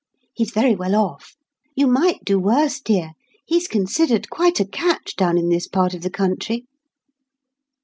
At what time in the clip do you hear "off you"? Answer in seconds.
0.95-1.85